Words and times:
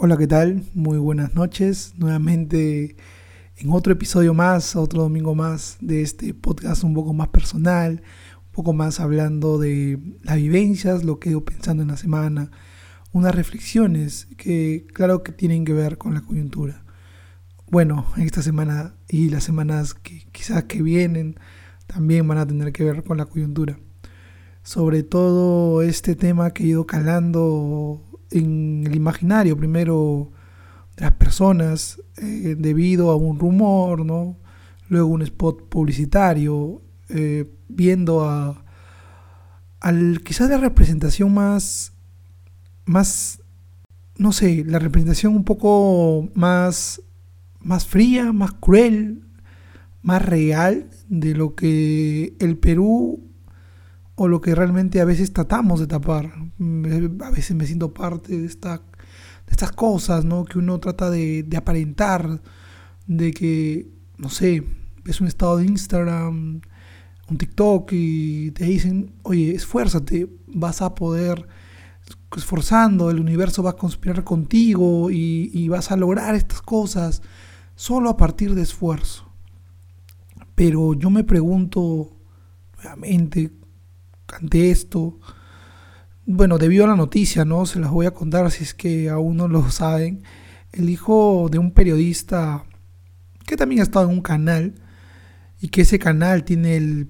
Hola, 0.00 0.16
¿qué 0.16 0.28
tal? 0.28 0.62
Muy 0.74 0.96
buenas 0.96 1.34
noches. 1.34 1.94
Nuevamente 1.96 2.94
en 3.56 3.70
otro 3.72 3.92
episodio 3.92 4.32
más, 4.32 4.76
otro 4.76 5.02
domingo 5.02 5.34
más 5.34 5.76
de 5.80 6.02
este 6.02 6.34
podcast 6.34 6.84
un 6.84 6.94
poco 6.94 7.12
más 7.12 7.26
personal, 7.30 8.02
un 8.46 8.52
poco 8.52 8.72
más 8.72 9.00
hablando 9.00 9.58
de 9.58 9.98
las 10.22 10.36
vivencias, 10.36 11.02
lo 11.02 11.18
que 11.18 11.30
he 11.30 11.32
ido 11.32 11.44
pensando 11.44 11.82
en 11.82 11.88
la 11.88 11.96
semana, 11.96 12.52
unas 13.10 13.34
reflexiones 13.34 14.28
que 14.36 14.86
claro 14.94 15.24
que 15.24 15.32
tienen 15.32 15.64
que 15.64 15.72
ver 15.72 15.98
con 15.98 16.14
la 16.14 16.20
coyuntura. 16.20 16.84
Bueno, 17.68 18.06
esta 18.18 18.40
semana 18.40 18.94
y 19.08 19.30
las 19.30 19.42
semanas 19.42 19.94
que 19.94 20.28
quizás 20.30 20.62
que 20.66 20.80
vienen 20.80 21.40
también 21.88 22.28
van 22.28 22.38
a 22.38 22.46
tener 22.46 22.70
que 22.70 22.84
ver 22.84 23.02
con 23.02 23.16
la 23.16 23.26
coyuntura. 23.26 23.80
Sobre 24.62 25.02
todo 25.02 25.82
este 25.82 26.14
tema 26.14 26.52
que 26.52 26.62
he 26.62 26.66
ido 26.66 26.86
calando 26.86 28.07
en 28.30 28.84
el 28.86 28.94
imaginario 28.94 29.56
primero 29.56 30.30
de 30.96 31.02
las 31.02 31.12
personas 31.12 32.00
eh, 32.16 32.56
debido 32.58 33.10
a 33.10 33.16
un 33.16 33.38
rumor, 33.38 34.04
¿no? 34.04 34.36
Luego 34.88 35.08
un 35.08 35.22
spot 35.22 35.68
publicitario, 35.68 36.82
eh, 37.08 37.50
viendo 37.68 38.24
a 38.24 38.64
al 39.80 40.22
quizás 40.24 40.50
la 40.50 40.58
representación 40.58 41.32
más 41.32 41.92
más 42.84 43.40
no 44.16 44.32
sé, 44.32 44.64
la 44.66 44.80
representación 44.80 45.36
un 45.36 45.44
poco 45.44 46.28
más 46.34 47.02
más 47.60 47.86
fría, 47.86 48.32
más 48.32 48.52
cruel, 48.52 49.22
más 50.02 50.24
real 50.24 50.90
de 51.08 51.34
lo 51.34 51.54
que 51.54 52.34
el 52.40 52.56
Perú 52.58 53.27
o 54.18 54.26
lo 54.26 54.40
que 54.40 54.54
realmente 54.54 55.00
a 55.00 55.04
veces 55.04 55.32
tratamos 55.32 55.78
de 55.78 55.86
tapar. 55.86 56.32
A 57.20 57.30
veces 57.30 57.54
me 57.54 57.66
siento 57.66 57.94
parte 57.94 58.36
de, 58.36 58.46
esta, 58.46 58.78
de 58.78 59.52
estas 59.52 59.70
cosas, 59.70 60.24
¿no? 60.24 60.44
Que 60.44 60.58
uno 60.58 60.80
trata 60.80 61.08
de, 61.08 61.44
de 61.44 61.56
aparentar, 61.56 62.42
de 63.06 63.32
que, 63.32 63.88
no 64.18 64.28
sé, 64.28 64.64
ves 65.04 65.20
un 65.20 65.28
estado 65.28 65.58
de 65.58 65.66
Instagram, 65.66 66.60
un 67.30 67.38
TikTok 67.38 67.90
y 67.92 68.50
te 68.50 68.64
dicen, 68.64 69.12
oye, 69.22 69.54
esfuérzate, 69.54 70.28
vas 70.48 70.82
a 70.82 70.96
poder 70.96 71.46
esforzando, 72.36 73.10
el 73.10 73.20
universo 73.20 73.62
va 73.62 73.70
a 73.70 73.76
conspirar 73.76 74.24
contigo 74.24 75.12
y, 75.12 75.50
y, 75.54 75.68
vas 75.68 75.92
a 75.92 75.96
lograr 75.96 76.34
estas 76.34 76.60
cosas 76.60 77.22
solo 77.76 78.10
a 78.10 78.16
partir 78.16 78.56
de 78.56 78.62
esfuerzo. 78.62 79.30
Pero 80.56 80.94
yo 80.94 81.08
me 81.08 81.22
pregunto 81.22 82.16
nuevamente, 82.82 83.52
ante 84.36 84.70
esto, 84.70 85.18
bueno, 86.26 86.58
debido 86.58 86.84
a 86.84 86.88
la 86.88 86.96
noticia, 86.96 87.44
¿no? 87.44 87.64
Se 87.64 87.80
las 87.80 87.90
voy 87.90 88.06
a 88.06 88.10
contar 88.10 88.50
si 88.50 88.62
es 88.62 88.74
que 88.74 89.08
aún 89.08 89.38
no 89.38 89.48
lo 89.48 89.70
saben. 89.70 90.22
El 90.72 90.90
hijo 90.90 91.48
de 91.50 91.58
un 91.58 91.72
periodista 91.72 92.64
que 93.46 93.56
también 93.56 93.80
ha 93.80 93.84
estado 93.84 94.10
en 94.10 94.12
un 94.12 94.20
canal 94.20 94.74
y 95.60 95.68
que 95.68 95.80
ese 95.80 95.98
canal 95.98 96.44
tiene 96.44 96.76
el, 96.76 97.08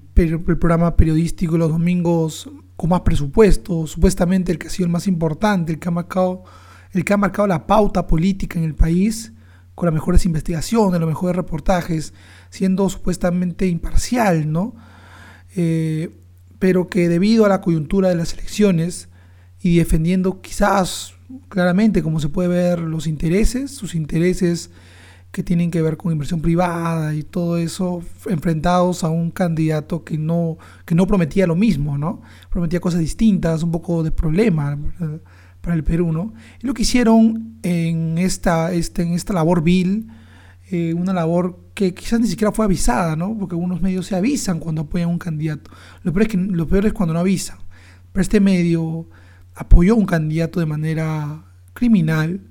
programa 0.57 0.95
periodístico 0.95 1.57
los 1.57 1.69
domingos 1.69 2.49
con 2.75 2.89
más 2.89 3.01
presupuesto, 3.01 3.85
supuestamente 3.87 4.53
el 4.53 4.57
que 4.57 4.67
ha 4.67 4.69
sido 4.69 4.85
el 4.85 4.91
más 4.91 5.05
importante, 5.05 5.73
el 5.73 5.79
que 5.79 5.89
ha 5.89 5.91
marcado, 5.91 6.45
el 6.93 7.03
que 7.03 7.13
ha 7.13 7.17
marcado 7.17 7.47
la 7.47 7.67
pauta 7.67 8.07
política 8.07 8.57
en 8.57 8.63
el 8.63 8.73
país, 8.73 9.33
con 9.75 9.87
las 9.87 9.93
mejores 9.93 10.25
investigaciones, 10.25 10.99
los 10.99 11.09
mejores 11.09 11.35
reportajes, 11.35 12.13
siendo 12.49 12.89
supuestamente 12.89 13.67
imparcial, 13.67 14.49
¿no? 14.49 14.75
Eh, 15.55 16.17
pero 16.59 16.89
que 16.89 17.09
debido 17.09 17.45
a 17.45 17.49
la 17.49 17.61
coyuntura 17.61 18.09
de 18.09 18.15
las 18.15 18.33
elecciones 18.33 19.09
y 19.61 19.77
defendiendo 19.77 20.41
quizás 20.41 21.13
claramente, 21.47 22.03
como 22.03 22.19
se 22.19 22.29
puede 22.29 22.49
ver, 22.49 22.79
los 22.79 23.07
intereses, 23.07 23.71
sus 23.71 23.95
intereses 23.95 24.69
que 25.31 25.43
tienen 25.43 25.69
que 25.69 25.81
ver 25.81 25.95
con 25.97 26.11
inversión 26.11 26.41
privada 26.41 27.13
y 27.13 27.23
todo 27.23 27.57
eso, 27.57 28.01
enfrentados 28.27 29.03
a 29.03 29.09
un 29.09 29.29
candidato 29.29 30.03
que 30.03 30.17
no, 30.17 30.57
que 30.85 30.95
no 30.95 31.05
prometía 31.05 31.45
lo 31.45 31.55
mismo, 31.55 31.97
¿no? 31.97 32.21
Prometía 32.49 32.79
cosas 32.79 32.99
distintas, 32.99 33.61
un 33.61 33.71
poco 33.71 34.01
de 34.01 34.11
problema 34.11 34.77
para 35.61 35.75
el 35.75 35.83
Perú, 35.83 36.33
lo 36.61 36.73
que 36.73 36.81
hicieron 36.81 37.59
en 37.61 38.17
esta, 38.17 38.71
este, 38.73 39.03
en 39.03 39.13
esta 39.13 39.33
labor 39.33 39.61
vil, 39.61 40.07
eh, 40.71 40.93
una 40.93 41.13
labor 41.13 41.59
que 41.73 41.93
quizás 41.93 42.19
ni 42.19 42.27
siquiera 42.27 42.51
fue 42.51 42.65
avisada, 42.65 43.15
¿no? 43.15 43.35
Porque 43.37 43.55
algunos 43.55 43.81
medios 43.81 44.05
se 44.05 44.15
avisan 44.15 44.59
cuando 44.59 44.81
apoyan 44.81 45.09
a 45.09 45.11
un 45.11 45.17
candidato. 45.17 45.71
Lo 46.03 46.13
peor, 46.13 46.23
es 46.23 46.27
que, 46.29 46.37
lo 46.37 46.67
peor 46.67 46.85
es 46.85 46.93
cuando 46.93 47.13
no 47.13 47.19
avisan. 47.19 47.57
Pero 48.11 48.21
este 48.21 48.39
medio 48.39 49.09
apoyó 49.55 49.93
a 49.93 49.97
un 49.97 50.05
candidato 50.05 50.59
de 50.59 50.65
manera 50.67 51.43
criminal 51.73 52.41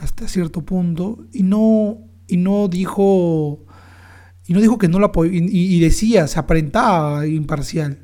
hasta 0.00 0.26
cierto 0.26 0.62
punto 0.62 1.26
y 1.32 1.42
no, 1.42 1.98
y 2.26 2.38
no 2.38 2.68
dijo 2.68 3.66
y 4.46 4.52
no 4.52 4.60
dijo 4.60 4.78
que 4.78 4.88
no 4.88 4.98
lo 4.98 5.06
apoyó 5.06 5.30
y, 5.32 5.78
decía, 5.80 6.26
se 6.26 6.38
aparentaba 6.38 7.26
imparcial. 7.26 8.00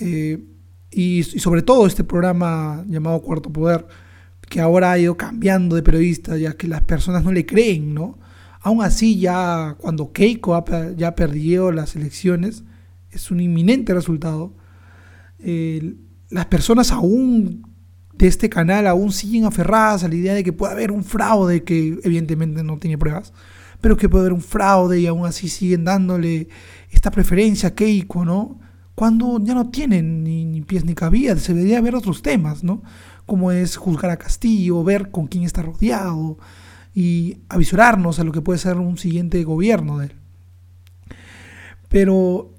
Eh, 0.00 0.44
y, 0.90 1.20
y, 1.20 1.22
sobre 1.22 1.62
todo 1.62 1.86
este 1.86 2.04
programa 2.04 2.84
llamado 2.86 3.22
Cuarto 3.22 3.50
Poder, 3.50 3.86
que 4.48 4.60
ahora 4.60 4.92
ha 4.92 4.98
ido 4.98 5.16
cambiando 5.16 5.74
de 5.76 5.82
periodista, 5.82 6.36
ya 6.36 6.52
que 6.54 6.68
las 6.68 6.82
personas 6.82 7.24
no 7.24 7.32
le 7.32 7.46
creen, 7.46 7.94
¿no? 7.94 8.18
Aún 8.62 8.82
así, 8.82 9.18
ya 9.18 9.76
cuando 9.78 10.12
Keiko 10.12 10.64
ya 10.96 11.14
perdió 11.16 11.72
las 11.72 11.96
elecciones, 11.96 12.62
es 13.10 13.30
un 13.30 13.40
inminente 13.40 13.92
resultado. 13.92 14.54
las 16.30 16.46
personas 16.46 16.92
aún 16.92 17.66
de 18.14 18.28
este 18.28 18.48
canal 18.48 18.86
aún 18.86 19.10
siguen 19.10 19.46
aferradas 19.46 20.04
a 20.04 20.08
la 20.08 20.14
idea 20.14 20.34
de 20.34 20.44
que 20.44 20.52
puede 20.52 20.72
haber 20.72 20.92
un 20.92 21.02
fraude, 21.02 21.64
que 21.64 21.98
evidentemente 22.04 22.62
no 22.62 22.78
tiene 22.78 22.96
pruebas, 22.98 23.32
pero 23.80 23.96
que 23.96 24.08
puede 24.08 24.22
haber 24.22 24.32
un 24.32 24.42
fraude 24.42 25.00
y 25.00 25.06
aún 25.06 25.26
así 25.26 25.48
siguen 25.48 25.84
dándole 25.84 26.48
esta 26.90 27.10
preferencia 27.10 27.70
a 27.70 27.74
Keiko, 27.74 28.24
¿no? 28.24 28.60
Cuando 28.94 29.40
ya 29.42 29.54
no 29.54 29.70
tienen 29.70 30.22
ni, 30.22 30.44
ni 30.44 30.60
pies 30.60 30.84
ni 30.84 30.94
cabida, 30.94 31.36
se 31.36 31.54
debería 31.54 31.80
ver 31.80 31.96
otros 31.96 32.22
temas, 32.22 32.62
¿no? 32.62 32.82
Como 33.26 33.50
es 33.50 33.76
juzgar 33.76 34.12
a 34.12 34.18
Castillo, 34.18 34.84
ver 34.84 35.10
con 35.10 35.26
quién 35.26 35.42
está 35.42 35.62
rodeado, 35.62 36.38
y 36.94 37.38
avisorarnos 37.48 38.18
a 38.18 38.24
lo 38.24 38.32
que 38.32 38.42
puede 38.42 38.58
ser 38.58 38.76
un 38.76 38.98
siguiente 38.98 39.42
gobierno 39.44 39.98
de 39.98 40.06
él. 40.06 40.12
Pero 41.88 42.54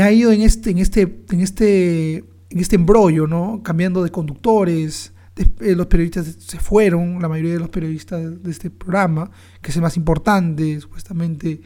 ha 0.00 0.10
ido 0.10 0.32
en 0.32 0.42
este, 0.42 0.70
en 0.70 0.78
este, 0.78 1.24
en 1.30 1.40
este, 1.40 2.16
en 2.16 2.58
este 2.58 2.76
embrollo, 2.76 3.26
¿no? 3.26 3.62
Cambiando 3.62 4.02
de 4.02 4.10
conductores. 4.10 5.12
Eh, 5.60 5.74
los 5.74 5.86
periodistas 5.86 6.26
se 6.38 6.58
fueron, 6.58 7.20
la 7.20 7.28
mayoría 7.28 7.54
de 7.54 7.58
los 7.58 7.68
periodistas 7.68 8.42
de, 8.42 8.50
este 8.50 8.70
programa, 8.70 9.30
que 9.60 9.70
es 9.70 9.76
el 9.76 9.82
más 9.82 9.96
importante, 9.96 10.80
supuestamente, 10.80 11.60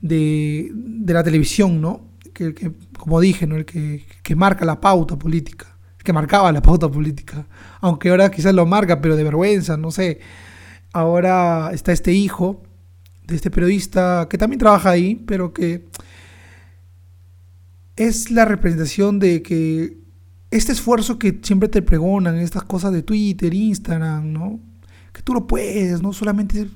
de, 0.00 0.70
de 0.72 1.12
la 1.12 1.24
televisión, 1.24 1.80
¿no? 1.80 2.08
Que, 2.32 2.54
como 2.96 3.20
dije, 3.20 3.46
¿no? 3.46 3.56
El 3.56 3.64
que, 3.64 4.04
que 4.22 4.36
marca 4.36 4.64
la 4.64 4.80
pauta 4.80 5.18
política, 5.18 5.76
que 6.02 6.12
marcaba 6.12 6.52
la 6.52 6.62
pauta 6.62 6.88
política, 6.88 7.46
aunque 7.80 8.10
ahora 8.10 8.30
quizás 8.30 8.54
lo 8.54 8.64
marca, 8.64 9.00
pero 9.00 9.16
de 9.16 9.24
vergüenza, 9.24 9.76
no 9.76 9.90
sé 9.90 10.20
ahora 10.92 11.70
está 11.72 11.92
este 11.92 12.12
hijo 12.12 12.62
de 13.26 13.36
este 13.36 13.50
periodista 13.50 14.26
que 14.28 14.38
también 14.38 14.58
trabaja 14.58 14.90
ahí, 14.90 15.16
pero 15.26 15.52
que 15.52 15.86
es 17.96 18.30
la 18.30 18.44
representación 18.44 19.18
de 19.18 19.42
que 19.42 19.98
este 20.50 20.72
esfuerzo 20.72 21.18
que 21.18 21.40
siempre 21.42 21.68
te 21.68 21.82
pregonan, 21.82 22.38
estas 22.38 22.62
cosas 22.62 22.92
de 22.92 23.02
Twitter, 23.02 23.52
Instagram, 23.52 24.32
¿no? 24.32 24.60
Que 25.12 25.20
tú 25.22 25.34
lo 25.34 25.46
puedes, 25.46 26.00
no 26.00 26.12
solamente 26.12 26.68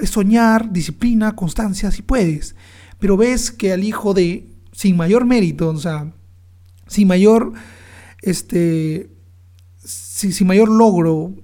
es 0.00 0.10
soñar, 0.10 0.72
disciplina, 0.72 1.34
constancia, 1.34 1.90
si 1.90 2.02
puedes. 2.02 2.54
Pero 2.98 3.16
ves 3.16 3.50
que 3.50 3.72
al 3.72 3.84
hijo 3.84 4.14
de, 4.14 4.48
sin 4.72 4.96
mayor 4.96 5.24
mérito, 5.24 5.68
o 5.70 5.78
sea, 5.78 6.12
sin 6.86 7.08
mayor, 7.08 7.52
este, 8.20 9.10
sin, 9.78 10.32
sin 10.32 10.46
mayor 10.46 10.68
logro, 10.68 11.34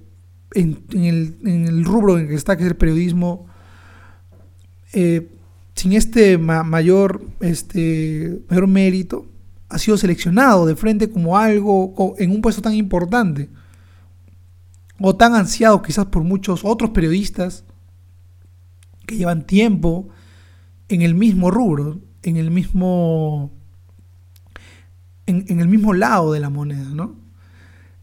en, 0.53 0.83
el, 0.91 1.85
rubro 1.85 2.17
en 2.17 2.23
el 2.23 2.29
que 2.29 2.35
está, 2.35 2.57
que 2.57 2.63
es 2.63 2.69
el 2.69 2.75
periodismo, 2.75 3.47
eh, 4.93 5.29
sin 5.75 5.93
este 5.93 6.37
mayor, 6.37 7.23
este 7.39 8.41
mayor 8.49 8.67
mérito, 8.67 9.27
ha 9.69 9.77
sido 9.77 9.97
seleccionado 9.97 10.65
de 10.65 10.75
frente 10.75 11.09
como 11.09 11.37
algo 11.37 12.15
en 12.17 12.31
un 12.31 12.41
puesto 12.41 12.61
tan 12.61 12.73
importante 12.73 13.49
o 14.99 15.15
tan 15.15 15.35
ansiado 15.35 15.81
quizás 15.81 16.07
por 16.07 16.23
muchos 16.23 16.65
otros 16.65 16.89
periodistas 16.89 17.63
que 19.05 19.15
llevan 19.15 19.45
tiempo 19.45 20.09
en 20.89 21.03
el 21.03 21.13
mismo 21.13 21.51
rubro, 21.51 22.01
en 22.23 22.37
el 22.37 22.51
mismo 22.51 23.51
en, 25.27 25.45
en 25.47 25.59
el 25.59 25.67
mismo 25.67 25.93
lado 25.93 26.33
de 26.33 26.39
la 26.39 26.49
moneda, 26.49 26.89
¿no? 26.89 27.18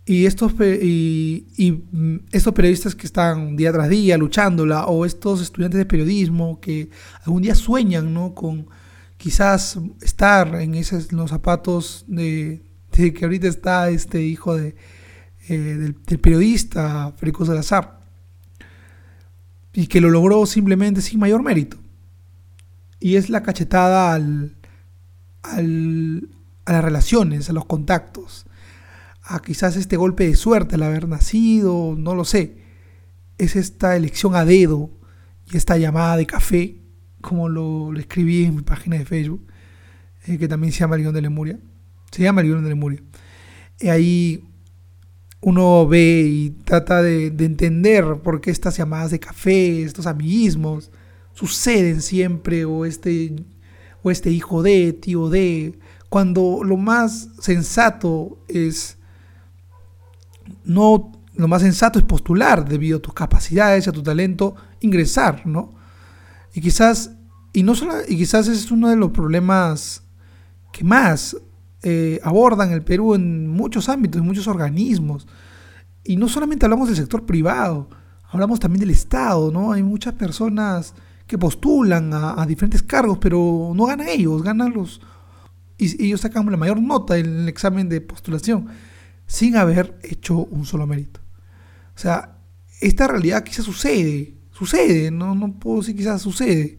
Y 0.09 0.27
estos, 0.27 0.53
y, 0.61 1.83
mm, 1.91 2.17
estos 2.31 2.55
periodistas 2.55 2.95
que 2.95 3.07
están 3.07 3.57
día 3.57 3.73
tras 3.73 3.89
día 3.89 4.17
luchándola, 4.17 4.87
o 4.87 5.05
estos 5.05 5.43
estudiantes 5.43 5.79
de 5.79 5.85
periodismo 5.85 6.61
que 6.61 6.91
algún 7.25 7.43
día 7.43 7.57
sueñan 7.57 8.15
¿no? 8.15 8.33
con 8.33 8.69
quizás 9.17 9.79
estar 10.01 10.55
en 10.61 10.77
esos 10.77 11.13
los 11.13 11.31
zapatos 11.31 12.05
de, 12.07 12.63
que 12.93 13.25
ahorita 13.25 13.49
está 13.49 13.91
este 13.91 14.23
hijo 14.23 14.57
de 14.57 14.77
eh, 15.49 15.59
del, 15.59 15.95
periodista 15.95 17.13
Federico 17.17 17.45
Salazar, 17.45 18.01
y 19.73 19.87
que 19.87 20.01
lo 20.01 20.11
logró 20.11 20.47
simplemente 20.47 21.01
sin 21.01 21.21
mayor 21.21 21.43
mérito. 21.43 21.77
Y 22.99 23.17
es 23.17 23.29
la 23.29 23.43
cachetada 23.43 24.13
al, 24.13 24.57
al, 25.43 26.29
a 26.65 26.73
las 26.73 26.85
relaciones, 26.85 27.49
a 27.51 27.53
los 27.53 27.65
contactos, 27.67 28.47
a 29.27 29.41
quizás 29.41 29.77
este 29.77 29.97
golpe 29.97 30.27
de 30.27 30.37
suerte 30.37 30.77
al 30.77 30.85
haber 30.85 31.09
nacido, 31.09 31.97
no 31.99 32.15
lo 32.15 32.25
sé. 32.25 32.59
Es 33.39 33.57
esta 33.57 33.97
elección 33.97 34.37
a 34.37 34.45
dedo 34.45 34.91
y 35.51 35.57
esta 35.57 35.77
llamada 35.77 36.17
de 36.17 36.27
café, 36.27 36.77
como 37.21 37.49
lo, 37.49 37.93
escribí 37.99 38.45
en 38.45 38.57
mi 38.57 38.63
página 38.63 38.97
de 38.97 39.05
Facebook, 39.05 39.45
eh, 40.27 40.39
que 40.39 40.47
también 40.47 40.73
se 40.73 40.81
llama 40.81 40.97
El 40.97 41.13
de 41.13 41.23
Lemuria. 41.23 41.59
Se 42.13 42.23
llama 42.23 42.41
El 42.41 42.63
de 42.63 42.69
Lemuria. 42.69 43.03
Y 43.81 43.89
ahí 43.89 44.45
uno 45.41 45.87
ve 45.89 46.23
y 46.29 46.51
trata 46.65 47.03
de, 47.03 47.27
entender 47.27 48.05
por 48.23 48.41
qué 48.41 48.53
estas 48.53 48.77
llamadas 48.77 49.11
de 49.11 49.19
café, 49.19 49.83
estos 49.83 50.07
amiguismos, 50.07 50.93
suceden 51.35 52.01
siempre, 52.01 52.65
o 52.65 52.85
este, 52.85 53.35
o 54.05 54.11
este 54.13 54.31
hijo 54.31 54.63
de, 54.63 54.93
tío 54.93 55.29
de, 55.29 55.79
cuando 56.09 56.61
lo 56.65 56.77
más 56.77 57.29
sensato 57.41 58.39
es 58.49 58.97
no 60.67 61.13
lo 61.37 61.49
más 61.49 61.63
sensato 61.63 61.99
es 61.99 62.05
postular 62.05 62.67
debido 62.67 62.99
a 62.99 63.03
tus 63.03 63.15
capacidades, 63.15 63.87
a 63.89 63.93
tu 63.93 64.03
talento, 64.03 64.57
ingresar, 64.81 65.47
¿no? 65.47 65.75
Y 66.55 66.61
quizás, 66.61 67.13
y 67.53 67.63
no 67.63 67.75
solo, 67.75 67.95
y 68.09 68.17
quizás 68.17 68.49
ese 68.49 68.59
es 68.65 68.71
uno 68.71 68.89
de 68.89 68.97
los 68.97 69.11
problemas 69.11 70.03
que 70.73 70.83
más 70.83 71.37
eh, 71.83 72.21
abordan 72.23 72.73
el 72.73 72.83
Perú 72.83 73.15
en 73.15 73.49
muchos 73.49 73.89
ámbitos, 73.89 74.21
en 74.21 74.27
muchos 74.27 74.49
organismos. 74.49 75.27
Y 76.05 76.17
no 76.17 76.29
solamente 76.29 76.65
hablamos 76.65 76.89
del 76.89 76.97
sector 76.97 77.27
privado, 77.27 77.91
hablamos 78.31 78.59
también 78.59 78.81
del 78.81 78.91
Estado, 78.91 79.51
¿no? 79.51 79.73
Hay 79.73 79.83
muchas 79.83 80.15
personas 80.15 80.95
que 81.27 81.37
postulan 81.37 82.13
a, 82.15 82.47
diferentes 82.47 82.83
cargos, 82.83 83.19
pero 83.19 83.73
no 83.75 83.85
ganan 83.87 84.09
ellos, 84.09 84.43
ganan 84.43 84.73
los... 84.73 85.01
Y 85.77 86.07
ellos 86.07 86.23
sacan 86.23 86.51
la 86.51 86.57
mayor 86.57 86.81
nota 86.81 87.19
en 87.19 87.41
el 87.41 87.49
examen 87.49 87.91
de 87.91 88.01
postulación 88.01 88.69
sin 89.27 89.57
haber 89.57 89.99
hecho 90.03 90.39
un 90.39 90.65
solo 90.65 90.87
mérito. 90.87 91.21
O 91.95 91.99
sea, 91.99 92.39
esta 92.81 93.09
realidad 93.09 93.43
quizás 93.43 93.65
sucede, 93.65 94.35
sucede, 94.53 95.11
no, 95.11 95.35
no 95.35 95.59
puedo 95.59 95.81
decir 95.81 95.97
quizás 95.97 96.23
sucede. 96.23 96.79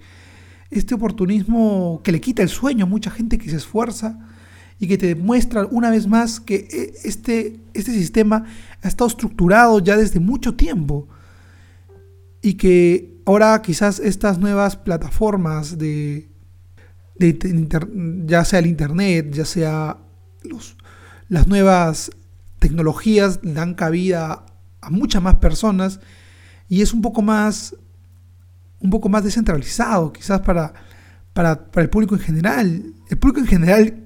Este 0.69 0.95
oportunismo 0.95 2.01
que 2.03 2.11
le 2.11 2.21
quita 2.21 2.43
el 2.43 2.49
sueño 2.49 2.85
a 2.85 2.89
mucha 2.89 3.09
gente 3.09 3.37
que 3.37 3.49
se 3.49 3.55
esfuerza 3.55 4.19
y 4.79 4.87
que 4.87 4.97
te 4.97 5.07
demuestra 5.07 5.65
una 5.65 5.89
vez 5.89 6.07
más 6.07 6.39
que 6.39 6.67
eh, 6.71 6.93
este, 7.03 7.59
este 7.73 7.91
sistema 7.91 8.45
ha 8.81 8.87
estado 8.87 9.07
estructurado 9.07 9.79
ya 9.79 9.97
desde 9.97 10.19
mucho 10.19 10.55
tiempo 10.55 11.07
y 12.41 12.53
que 12.55 13.21
ahora 13.25 13.61
quizás 13.61 13.99
estas 13.99 14.37
nuevas 14.37 14.75
plataformas 14.75 15.77
de, 15.77 16.29
ya 18.25 18.45
sea 18.45 18.59
el 18.59 18.67
internet, 18.67 19.31
ya 19.31 19.45
sea 19.45 19.97
los, 20.43 20.77
las 21.27 21.47
nuevas 21.47 22.11
tecnologías 22.59 23.39
dan 23.43 23.73
cabida 23.73 24.45
a 24.81 24.89
muchas 24.89 25.21
más 25.21 25.35
personas 25.35 25.99
y 26.69 26.81
es 26.81 26.93
un 26.93 27.01
poco 27.01 27.21
más 27.21 27.75
un 28.79 28.89
poco 28.89 29.09
más 29.09 29.23
descentralizado 29.23 30.13
quizás 30.13 30.41
para, 30.41 30.73
para, 31.33 31.67
el 31.75 31.89
público 31.89 32.15
en 32.15 32.21
general. 32.21 32.83
El 33.09 33.17
público 33.17 33.39
en 33.39 33.47
general 33.47 34.03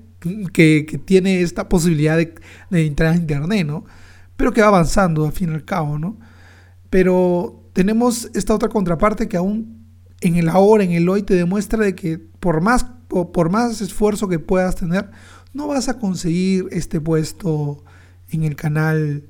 que, 0.54 1.02
tiene 1.06 1.42
esta 1.42 1.68
posibilidad 1.68 2.18
de, 2.18 2.36
entrar 2.72 3.14
a 3.14 3.16
internet 3.16 3.66
no 3.66 3.86
pero 4.38 4.54
que 4.54 4.62
va 4.62 4.68
avanzando 4.68 5.26
al 5.26 5.32
fin 5.32 5.50
y 5.50 5.54
al 5.54 5.66
cabo 5.66 5.98
no 5.98 6.20
pero 6.90 7.70
tenemos 7.74 8.30
esta 8.36 8.54
otra 8.54 8.70
contraparte 8.70 9.28
que 9.28 9.38
aún 9.38 9.88
en 10.20 10.36
el 10.36 10.50
ahora 10.50 10.84
en 10.84 10.92
el 10.92 11.10
hoy 11.10 11.24
te 11.24 11.34
demuestra 11.34 11.84
de 11.84 11.96
que 11.96 12.20
por 12.20 12.62
más 12.62 12.86
por 13.08 13.50
más 13.50 13.82
esfuerzo 13.82 14.28
que 14.28 14.38
puedas 14.38 14.76
tener 14.76 15.10
no 15.54 15.68
vas 15.68 15.90
a 15.90 15.98
conseguir 15.98 16.68
este 16.72 17.02
puesto 17.02 17.84
en 18.32 18.44
el 18.44 18.56
canal 18.56 19.24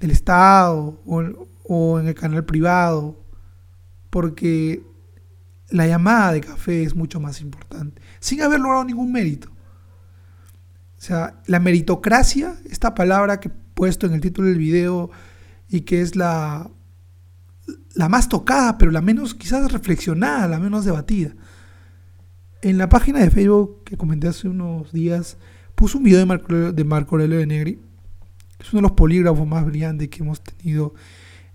del 0.00 0.10
Estado 0.10 1.00
o, 1.06 2.00
en 2.00 2.08
el 2.08 2.14
canal 2.14 2.44
privado, 2.44 3.22
porque 4.10 4.82
la 5.68 5.86
llamada 5.86 6.32
de 6.32 6.40
café 6.40 6.82
es 6.82 6.94
mucho 6.94 7.20
más 7.20 7.40
importante, 7.40 8.00
sin 8.20 8.42
haber 8.42 8.60
logrado 8.60 8.84
ningún 8.84 9.12
mérito. 9.12 9.50
O 10.98 11.00
sea, 11.06 11.40
la 11.46 11.60
meritocracia, 11.60 12.56
esta 12.70 12.94
palabra 12.94 13.38
que 13.38 13.48
he 13.48 13.52
puesto 13.74 14.06
en 14.06 14.14
el 14.14 14.20
título 14.20 14.48
del 14.48 14.58
video 14.58 15.10
y 15.68 15.82
que 15.82 16.00
es 16.00 16.16
la, 16.16 16.70
la 17.94 18.08
más 18.08 18.28
tocada, 18.28 18.78
pero 18.78 18.90
la 18.90 19.02
menos 19.02 19.34
quizás 19.34 19.70
reflexionada, 19.70 20.48
la 20.48 20.58
menos 20.58 20.84
debatida. 20.84 21.32
En 22.62 22.78
la 22.78 22.88
página 22.88 23.20
de 23.20 23.30
Facebook 23.30 23.84
que 23.84 23.96
comenté 23.96 24.28
hace 24.28 24.48
unos 24.48 24.92
días, 24.92 25.36
puse 25.74 25.98
un 25.98 26.04
video 26.04 26.18
de 26.18 26.26
Marco, 26.26 26.72
de 26.72 26.84
Marco 26.84 27.16
Aurelio 27.16 27.38
de 27.38 27.46
Negri 27.46 27.80
es 28.58 28.72
uno 28.72 28.82
de 28.82 28.88
los 28.88 28.92
polígrafos 28.92 29.46
más 29.46 29.64
brillantes 29.64 30.08
que 30.08 30.22
hemos 30.22 30.40
tenido 30.40 30.94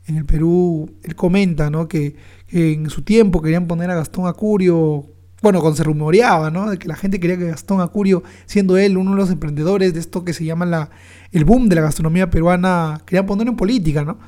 en 0.05 0.17
el 0.17 0.25
Perú. 0.25 0.89
Él 1.03 1.15
comenta 1.15 1.69
¿no? 1.69 1.87
que, 1.87 2.15
en 2.49 2.89
su 2.89 3.01
tiempo 3.03 3.41
querían 3.41 3.67
poner 3.67 3.89
a 3.89 3.95
Gastón 3.95 4.27
Acurio, 4.27 5.07
bueno, 5.41 5.59
cuando 5.59 5.77
se 5.77 5.83
rumoreaba, 5.83 6.51
¿no? 6.51 6.69
de 6.69 6.77
que 6.77 6.87
la 6.87 6.95
gente 6.95 7.19
quería 7.19 7.37
que 7.37 7.47
Gastón 7.47 7.81
Acurio, 7.81 8.23
siendo 8.45 8.77
él 8.77 8.97
uno 8.97 9.11
de 9.11 9.17
los 9.17 9.31
emprendedores 9.31 9.93
de 9.93 9.99
esto 9.99 10.23
que 10.23 10.33
se 10.33 10.45
llama 10.45 10.65
la, 10.65 10.89
el 11.31 11.45
boom 11.45 11.67
de 11.69 11.75
la 11.75 11.81
gastronomía 11.81 12.29
peruana, 12.29 13.01
querían 13.05 13.25
ponerlo 13.25 13.51
en 13.51 13.57
política, 13.57 14.03
¿no? 14.03 14.19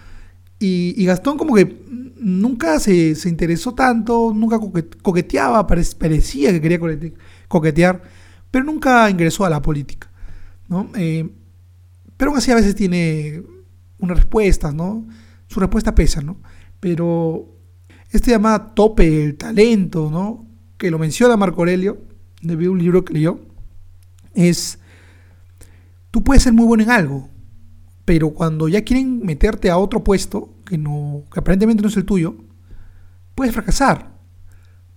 Y, 0.60 1.04
Gastón 1.06 1.38
como 1.38 1.56
que 1.56 1.84
nunca 2.18 2.80
se, 2.80 3.18
interesó 3.26 3.74
tanto, 3.74 4.32
nunca 4.34 4.58
coqueteaba, 5.02 5.68
parecía 5.68 6.52
que 6.52 6.62
quería 6.62 6.80
coquetear, 7.50 8.02
pero 8.50 8.64
nunca 8.64 9.10
ingresó 9.10 9.44
a 9.44 9.50
la 9.50 9.62
política, 9.62 10.10
¿no? 10.70 10.90
Eh, 10.96 11.30
pero 12.18 12.32
aún 12.32 12.38
así 12.38 12.52
a 12.52 12.56
veces 12.56 12.76
tiene 12.76 13.44
unas 14.00 14.18
respuestas, 14.18 14.74
¿no? 14.74 15.08
Su 15.48 15.60
respuesta 15.60 15.96
pesa, 15.96 16.22
¿no? 16.22 16.38
Pero 16.80 17.48
este 18.12 18.32
llamado 18.32 18.72
tope 18.74 19.24
el 19.24 19.38
talento, 19.38 20.10
¿no? 20.12 20.46
Que 20.78 20.92
lo 20.92 21.00
menciona 21.00 21.38
Marco 21.38 21.62
Aurelio, 21.62 22.02
de 22.42 22.70
un 22.70 22.78
libro 22.78 23.06
que 23.06 23.14
leyó, 23.14 23.40
es, 24.34 24.80
tú 26.12 26.24
puedes 26.24 26.44
ser 26.44 26.54
muy 26.54 26.66
bueno 26.66 26.84
en 26.84 26.92
algo, 26.92 27.30
pero 28.06 28.32
cuando 28.32 28.68
ya 28.68 28.84
quieren 28.84 29.26
meterte 29.26 29.70
a 29.70 29.78
otro 29.78 30.04
puesto, 30.04 30.54
que, 30.66 30.78
no, 30.78 31.24
que 31.32 31.40
aparentemente 31.40 31.82
no 31.82 31.88
es 31.88 31.98
el 31.98 32.06
tuyo, 32.06 32.36
puedes 33.36 33.54
fracasar, 33.54 34.12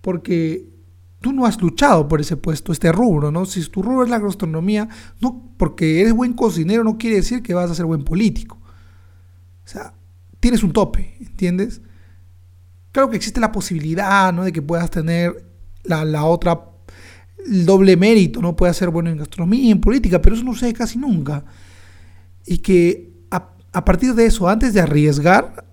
porque 0.01 0.76
tú 1.21 1.33
no 1.33 1.45
has 1.45 1.61
luchado 1.61 2.07
por 2.07 2.21
ese 2.21 2.37
puesto, 2.37 2.71
este 2.71 2.91
rubro, 2.91 3.31
¿no? 3.31 3.45
Si 3.45 3.63
tu 3.69 3.81
rubro 3.81 4.03
es 4.03 4.09
la 4.09 4.19
gastronomía, 4.19 4.87
no 5.19 5.51
porque 5.57 6.01
eres 6.01 6.13
buen 6.13 6.33
cocinero 6.33 6.83
no 6.83 6.97
quiere 6.97 7.17
decir 7.17 7.41
que 7.41 7.53
vas 7.53 7.71
a 7.71 7.75
ser 7.75 7.85
buen 7.85 8.03
político. 8.03 8.59
O 9.65 9.67
sea, 9.67 9.93
tienes 10.39 10.63
un 10.63 10.71
tope, 10.71 11.17
¿entiendes? 11.19 11.81
Claro 12.91 13.09
que 13.09 13.17
existe 13.17 13.39
la 13.39 13.51
posibilidad, 13.51 14.31
¿no? 14.33 14.43
De 14.43 14.51
que 14.51 14.61
puedas 14.61 14.89
tener 14.89 15.45
la, 15.83 16.23
otra, 16.25 16.59
el 17.45 17.65
doble 17.65 17.97
mérito, 17.97 18.41
¿no? 18.41 18.55
Puedas 18.55 18.77
ser 18.77 18.89
bueno 18.89 19.09
en 19.09 19.17
gastronomía 19.17 19.61
y 19.61 19.71
en 19.71 19.81
política, 19.81 20.21
pero 20.21 20.35
eso 20.35 20.43
no 20.43 20.53
sucede 20.53 20.73
casi 20.73 20.97
nunca. 20.97 21.43
Y 22.45 22.59
que 22.59 23.17
a 23.73 23.85
partir 23.85 24.15
de 24.15 24.25
eso, 24.25 24.47
antes 24.47 24.73
de 24.73 24.81
arriesgar, 24.81 25.66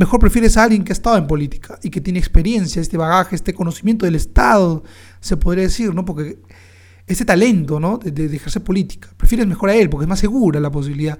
mejor 0.00 0.18
prefieres 0.18 0.56
a 0.56 0.62
alguien 0.62 0.82
que 0.82 0.92
ha 0.92 0.94
estado 0.94 1.18
en 1.18 1.26
política 1.26 1.78
y 1.82 1.90
que 1.90 2.00
tiene 2.00 2.18
experiencia, 2.18 2.80
este 2.80 2.96
bagaje, 2.96 3.36
este 3.36 3.52
conocimiento 3.52 4.06
del 4.06 4.14
Estado, 4.14 4.82
se 5.20 5.36
podría 5.36 5.64
decir, 5.64 5.94
¿no? 5.94 6.06
Porque 6.06 6.38
ese 7.06 7.26
talento, 7.26 7.78
¿no? 7.78 7.98
De, 7.98 8.24
ejercer 8.34 8.64
política. 8.64 9.10
Prefieres 9.18 9.46
mejor 9.46 9.68
a 9.68 9.74
él 9.74 9.90
porque 9.90 10.04
es 10.04 10.08
más 10.08 10.18
segura 10.18 10.58
la 10.58 10.70
posibilidad, 10.70 11.18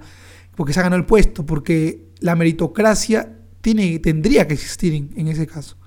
porque 0.55 0.73
se 0.73 0.79
ha 0.79 0.83
ganado 0.83 0.99
el 0.99 1.05
puesto, 1.05 1.45
porque 1.45 2.09
la 2.21 2.35
meritocracia 2.35 3.31
tiene, 3.61 3.99
tendría 3.99 4.47
que 4.47 4.55
existir 4.55 5.11
en, 5.15 5.27
ese 5.27 5.45
caso. 5.45 5.77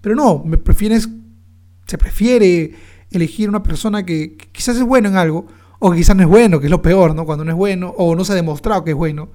Pero 0.00 0.14
no, 0.14 0.42
me 0.42 0.56
prefieres, 0.56 1.10
se 1.86 1.98
prefiere 1.98 2.72
elegir 3.10 3.50
una 3.50 3.62
persona 3.62 4.06
que, 4.06 4.36
que, 4.38 4.48
quizás 4.50 4.78
es 4.78 4.84
bueno 4.84 5.10
en 5.10 5.16
algo, 5.16 5.46
o 5.78 5.90
que 5.90 5.98
quizás 5.98 6.16
no 6.16 6.22
es 6.22 6.28
bueno, 6.28 6.58
que 6.58 6.68
es 6.68 6.70
lo 6.70 6.80
peor, 6.80 7.14
¿no? 7.14 7.26
Cuando 7.26 7.44
no 7.44 7.50
es 7.50 7.56
bueno, 7.56 7.92
o 7.98 8.16
no 8.16 8.24
se 8.24 8.32
ha 8.32 8.36
demostrado 8.36 8.82
que 8.82 8.92
es 8.92 8.96
bueno 8.96 9.28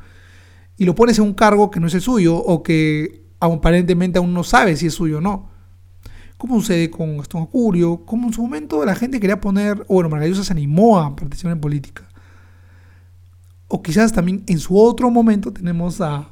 y 0.77 0.85
lo 0.85 0.95
pones 0.95 1.17
en 1.19 1.25
un 1.25 1.33
cargo 1.33 1.71
que 1.71 1.79
no 1.79 1.87
es 1.87 1.93
el 1.93 2.01
suyo 2.01 2.35
o 2.35 2.63
que 2.63 3.23
aparentemente 3.39 4.17
aún 4.17 4.33
no 4.33 4.43
sabe 4.43 4.75
si 4.75 4.87
es 4.87 4.93
suyo 4.93 5.19
o 5.19 5.21
no. 5.21 5.49
¿Cómo 6.37 6.59
sucede 6.59 6.91
con 6.91 7.17
Gastón 7.17 7.43
Acurio? 7.43 8.05
¿Cómo 8.05 8.27
en 8.27 8.33
su 8.33 8.41
momento 8.41 8.83
la 8.83 8.95
gente 8.95 9.19
quería 9.19 9.39
poner, 9.39 9.85
bueno, 9.87 10.09
Margarita 10.09 10.43
se 10.43 10.51
animó 10.51 10.99
a 10.99 11.15
participar 11.15 11.53
en 11.53 11.61
política. 11.61 12.07
O 13.67 13.81
quizás 13.81 14.11
también 14.11 14.43
en 14.47 14.59
su 14.59 14.77
otro 14.77 15.09
momento 15.09 15.51
tenemos 15.51 16.01
a, 16.01 16.29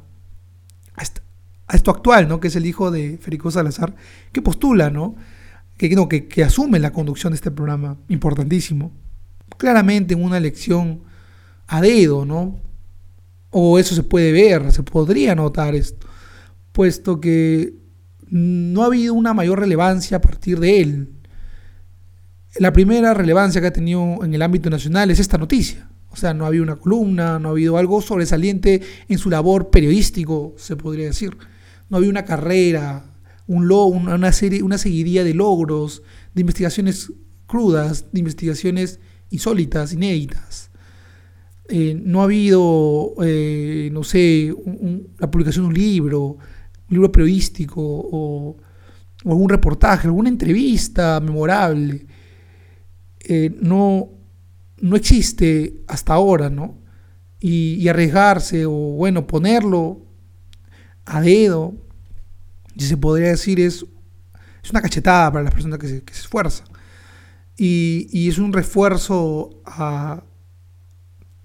a, 0.94 1.02
esto 1.74 1.90
actual, 1.90 2.28
¿no? 2.28 2.38
Que 2.38 2.48
es 2.48 2.56
el 2.56 2.66
hijo 2.66 2.90
de 2.90 3.16
Federico 3.18 3.50
Salazar, 3.50 3.94
que 4.30 4.42
postula, 4.42 4.90
¿no? 4.90 5.16
Que, 5.78 5.88
no, 5.96 6.08
que 6.08 6.44
asume 6.44 6.78
la 6.78 6.92
conducción 6.92 7.32
de 7.32 7.36
este 7.36 7.50
programa, 7.50 7.96
importantísimo. 8.08 8.92
Claramente 9.56 10.14
en 10.14 10.22
una 10.22 10.36
elección 10.36 11.00
a 11.66 11.80
dedo, 11.80 12.24
¿no? 12.24 12.60
O 13.56 13.78
eso 13.78 13.94
se 13.94 14.02
puede 14.02 14.32
ver, 14.32 14.72
se 14.72 14.82
podría 14.82 15.36
notar 15.36 15.76
esto, 15.76 16.08
puesto 16.72 17.20
que 17.20 17.72
no 18.28 18.82
ha 18.82 18.86
habido 18.86 19.14
una 19.14 19.32
mayor 19.32 19.60
relevancia 19.60 20.16
a 20.16 20.20
partir 20.20 20.58
de 20.58 20.80
él. 20.80 21.08
La 22.56 22.72
primera 22.72 23.14
relevancia 23.14 23.60
que 23.60 23.68
ha 23.68 23.72
tenido 23.72 24.24
en 24.24 24.34
el 24.34 24.42
ámbito 24.42 24.70
nacional 24.70 25.12
es 25.12 25.20
esta 25.20 25.38
noticia. 25.38 25.88
O 26.10 26.16
sea, 26.16 26.34
no 26.34 26.44
ha 26.44 26.48
habido 26.48 26.64
una 26.64 26.74
columna, 26.74 27.38
no 27.38 27.48
ha 27.48 27.52
habido 27.52 27.78
algo 27.78 28.02
sobresaliente 28.02 28.82
en 29.08 29.18
su 29.18 29.30
labor 29.30 29.70
periodístico, 29.70 30.54
se 30.58 30.74
podría 30.74 31.06
decir. 31.06 31.36
No 31.88 31.96
ha 31.96 31.98
habido 31.98 32.10
una 32.10 32.24
carrera, 32.24 33.04
un 33.46 33.70
una, 33.70 34.32
serie, 34.32 34.64
una 34.64 34.78
seguidilla 34.78 35.22
de 35.22 35.34
logros, 35.34 36.02
de 36.34 36.40
investigaciones 36.40 37.12
crudas, 37.46 38.06
de 38.10 38.18
investigaciones 38.18 38.98
insólitas, 39.30 39.92
inéditas. 39.92 40.63
Eh, 41.68 41.98
no 42.04 42.20
ha 42.20 42.24
habido, 42.24 43.14
eh, 43.22 43.88
no 43.90 44.04
sé, 44.04 44.54
la 45.18 45.30
publicación 45.30 45.64
de 45.64 45.68
un 45.68 45.74
libro, 45.74 46.20
un 46.26 46.38
libro 46.90 47.10
periodístico 47.10 47.80
o, 47.82 48.56
algún 49.24 49.48
reportaje, 49.48 50.06
alguna 50.06 50.28
entrevista 50.28 51.18
memorable. 51.20 52.06
Eh, 53.20 53.56
no, 53.62 54.10
no 54.80 54.96
existe 54.96 55.82
hasta 55.88 56.12
ahora, 56.12 56.50
¿no? 56.50 56.82
Y, 57.40 57.88
arriesgarse 57.88 58.66
o, 58.66 58.70
bueno, 58.70 59.26
ponerlo 59.26 60.02
a 61.06 61.22
dedo, 61.22 61.74
si 62.76 62.86
se 62.86 62.96
podría 62.96 63.28
decir, 63.28 63.60
es, 63.60 63.86
es 64.62 64.70
una 64.70 64.82
cachetada 64.82 65.32
para 65.32 65.44
las 65.44 65.54
personas 65.54 65.78
que 65.78 65.88
se, 65.88 66.02
que 66.02 66.12
se 66.12 66.20
esfuerzan. 66.20 66.66
Y, 67.56 68.08
y, 68.12 68.28
es 68.28 68.38
un 68.38 68.52
refuerzo 68.52 69.62
a, 69.64 70.24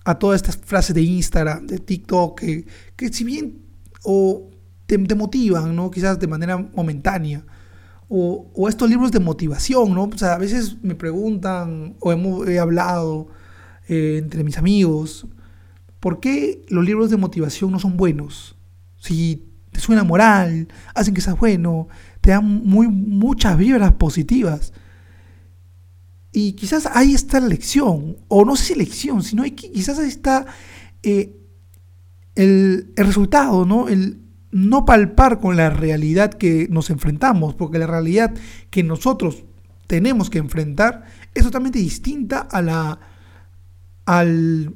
a 0.06 0.18
todas 0.18 0.38
estas 0.38 0.58
frases 0.58 0.96
de 0.96 1.02
Instagram, 1.02 1.68
de 1.68 1.80
TikTok, 1.80 2.40
que, 2.40 2.66
que 2.96 3.14
si 3.14 3.24
bien 3.24 3.62
o 4.04 4.50
te, 4.86 4.98
motivan, 5.16 5.76
¿no? 5.76 5.92
quizás 5.92 6.20
de 6.20 6.28
manera 6.28 6.58
momentánea, 6.58 7.46
o, 8.08 8.50
o, 8.56 8.68
estos 8.68 8.90
libros 8.90 9.12
de 9.12 9.20
motivación, 9.20 9.94
¿no? 9.94 10.06
O 10.06 10.18
sea, 10.18 10.34
a 10.34 10.38
veces 10.40 10.78
me 10.82 10.96
preguntan, 10.96 11.96
o 12.00 12.12
hemos, 12.12 12.48
he 12.48 12.58
hablado 12.58 13.28
eh, 13.88 14.18
entre 14.18 14.44
mis 14.44 14.58
amigos, 14.58 15.28
¿por 16.00 16.20
qué 16.20 16.66
los 16.70 16.84
libros 16.84 17.12
de 17.12 17.18
motivación 17.18 17.72
no 17.72 17.78
son 17.78 17.98
buenos? 17.98 18.58
Si 18.98 19.48
te 19.72 19.80
suena 19.80 20.04
moral, 20.04 20.70
hacen 20.96 21.14
que 21.14 21.22
seas 21.22 21.38
bueno, 21.38 21.88
te 22.22 22.32
dan 22.32 22.46
muy, 22.46 22.88
muchas 22.88 23.58
vibras 23.58 23.94
positivas. 23.94 24.74
Y 26.32 26.54
quizás 26.54 26.88
ahí 26.94 27.14
está 27.14 27.40
la 27.40 27.48
lección, 27.48 28.18
o 28.28 28.46
no 28.46 28.56
sé 28.56 28.66
si 28.66 28.76
lección, 28.76 29.24
sino 29.24 29.44
quizás 29.44 29.98
ahí 29.98 30.08
está 30.08 30.46
eh, 31.02 31.36
el, 32.36 32.92
resultado, 32.96 33.66
¿no? 33.66 33.90
El 33.90 34.22
no 34.52 34.86
palpar 34.86 35.40
con 35.40 35.58
la 35.58 35.70
realidad 35.70 36.34
que 36.34 36.68
nos 36.70 36.90
enfrentamos, 36.92 37.56
porque 37.56 37.80
la 37.80 37.88
realidad 37.88 38.34
que 38.70 38.84
nosotros 38.84 39.44
tenemos 39.88 40.30
que 40.30 40.38
enfrentar 40.38 41.06
es 41.34 41.44
totalmente 41.44 41.80
distinta 41.80 42.40
a 42.40 42.62
la 42.62 43.00
al 44.06 44.76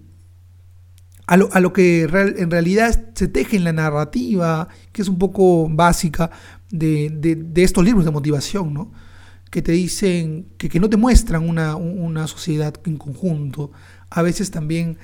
a 1.25 1.37
lo, 1.37 1.49
a 1.53 1.59
lo, 1.59 1.71
que 1.71 2.03
en 2.03 2.51
realidad 2.51 3.11
se 3.15 3.27
teje 3.29 3.55
en 3.55 3.63
la 3.63 3.71
narrativa, 3.71 4.67
que 4.91 5.01
es 5.01 5.07
un 5.07 5.17
poco 5.17 5.69
básica 5.69 6.29
de, 6.69 7.09
de 7.09 7.63
estos 7.63 7.83
libros 7.85 8.03
de 8.03 8.11
motivación, 8.11 8.73
¿no? 8.73 8.91
Que 9.53 9.61
te 9.61 9.71
dicen, 9.71 10.47
que, 10.57 10.79
no 10.79 10.89
te 10.89 10.97
muestran 10.97 11.47
una, 11.47 12.27
sociedad 12.27 12.73
en 12.87 12.97
conjunto. 12.97 13.71
A 14.09 14.23
veces 14.23 14.49
también 14.49 14.97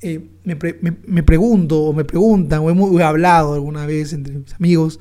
eh, 0.00 0.26
me, 0.42 1.22
pregunto 1.22 1.82
o 1.82 1.92
me 1.92 2.06
preguntan, 2.06 2.60
o 2.60 2.70
hemos 2.70 2.98
hablado 3.02 3.52
alguna 3.52 3.84
vez 3.84 4.14
entre 4.14 4.38
mis 4.38 4.54
amigos 4.54 5.00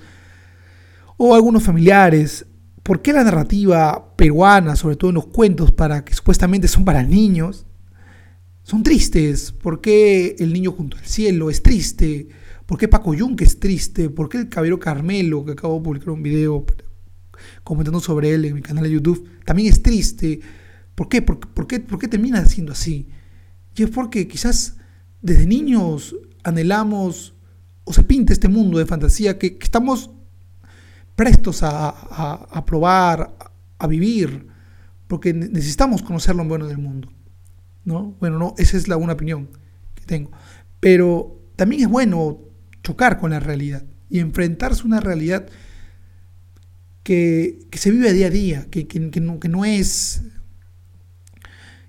o 1.15 1.33
algunos 1.33 1.63
familiares, 1.63 2.45
¿por 2.83 3.01
qué 3.01 3.13
la 3.13 3.23
narrativa 3.23 4.13
peruana, 4.17 4.75
sobre 4.75 4.97
todo 4.97 5.11
en 5.11 5.15
los 5.15 5.27
cuentos 5.27 5.71
para 5.71 6.03
que 6.03 6.13
supuestamente 6.13 6.67
son 6.67 6.83
para 6.83 7.01
niños, 7.01 7.67
son 8.63 8.83
tristes? 8.83 9.53
¿Por 9.53 9.79
qué 9.79 10.35
el 10.39 10.51
niño 10.51 10.73
junto 10.73 10.97
al 10.97 11.05
cielo 11.05 11.49
es 11.49 11.63
triste? 11.63 12.27
¿Por 12.65 12.77
qué 12.77 12.89
Paco 12.89 13.13
Yunque 13.13 13.45
es 13.45 13.61
triste? 13.61 14.09
¿Por 14.09 14.27
qué 14.27 14.39
el 14.39 14.49
caballero 14.49 14.77
Carmelo, 14.77 15.45
que 15.45 15.53
acabo 15.53 15.75
de 15.75 15.83
publicar 15.83 16.09
un 16.09 16.21
video 16.21 16.65
comentando 17.63 17.99
sobre 17.99 18.33
él 18.33 18.45
en 18.45 18.55
mi 18.55 18.61
canal 18.61 18.83
de 18.83 18.91
YouTube, 18.91 19.27
también 19.45 19.71
es 19.71 19.81
triste. 19.81 20.39
¿Por 20.95 21.09
qué? 21.09 21.21
¿Por, 21.21 21.67
qué, 21.67 21.79
por 21.79 21.99
qué 21.99 22.07
termina 22.07 22.43
siendo 22.45 22.71
así? 22.71 23.07
Y 23.75 23.83
es 23.83 23.89
porque 23.89 24.27
quizás 24.27 24.75
desde 25.21 25.45
niños 25.45 26.15
anhelamos 26.43 27.33
o 27.83 27.93
se 27.93 28.03
pinta 28.03 28.33
este 28.33 28.47
mundo 28.47 28.77
de 28.77 28.85
fantasía 28.85 29.37
que, 29.37 29.57
estamos 29.61 30.11
prestos 31.15 31.61
a, 31.63 32.63
probar, 32.65 33.35
a, 33.77 33.87
vivir, 33.87 34.47
porque 35.07 35.33
necesitamos 35.33 36.01
conocer 36.01 36.35
lo 36.35 36.45
bueno 36.45 36.67
del 36.67 36.77
mundo. 36.77 37.11
¿no? 37.83 38.15
Bueno, 38.19 38.37
no, 38.37 38.53
esa 38.57 38.77
es 38.77 38.87
la 38.87 38.97
una 38.97 39.13
opinión 39.13 39.49
que 39.95 40.05
tengo. 40.05 40.31
Pero 40.79 41.41
también 41.55 41.81
es 41.81 41.89
bueno 41.89 42.39
chocar 42.83 43.19
con 43.19 43.31
la 43.31 43.39
realidad 43.39 43.83
y 44.09 44.19
enfrentarse 44.19 44.83
a 44.83 44.85
una 44.85 44.99
realidad 44.99 45.47
que, 47.09 47.57
se 47.73 47.89
vive 47.89 48.13
día 48.13 48.27
a 48.27 48.29
día, 48.29 48.67
que, 48.69 48.85
no, 49.19 49.39
que 49.39 49.49
no, 49.49 49.65
es 49.65 50.21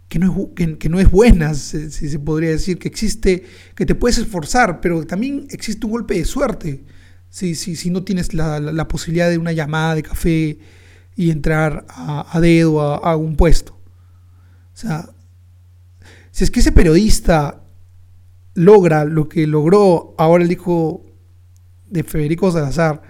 que 0.08 0.18
no 0.18 0.50
es, 0.56 0.78
que, 0.78 0.88
no 0.88 0.98
es 0.98 1.10
buena, 1.10 1.52
si 1.52 1.90
se 1.90 2.18
podría 2.18 2.48
decir, 2.48 2.78
que 2.78 2.88
existe, 2.88 3.44
que 3.74 3.84
te 3.84 3.94
puedes 3.94 4.16
esforzar, 4.16 4.80
pero 4.80 5.06
también 5.06 5.46
existe 5.50 5.84
un 5.84 5.92
golpe 5.92 6.14
de 6.14 6.24
suerte. 6.24 6.86
Si, 7.28 7.54
si 7.54 7.90
no 7.90 8.02
tienes 8.02 8.32
la, 8.32 8.88
posibilidad 8.88 9.28
de 9.28 9.36
una 9.36 9.52
llamada 9.52 9.94
de 9.94 10.02
café 10.02 10.58
y 11.14 11.30
entrar 11.30 11.84
a, 11.90 12.40
dedo 12.40 12.80
a, 12.80 12.96
a, 12.96 13.14
un 13.14 13.36
puesto. 13.36 13.74
O 13.74 14.76
sea, 14.76 15.10
si 16.30 16.44
es 16.44 16.50
que 16.50 16.60
ese 16.60 16.72
periodista 16.72 17.62
logra 18.54 19.04
lo 19.04 19.28
que 19.28 19.46
logró 19.46 20.14
ahora 20.16 20.44
el 20.44 20.50
hijo 20.50 21.04
de 21.90 22.04
Federico 22.04 22.50
Salazar, 22.50 23.02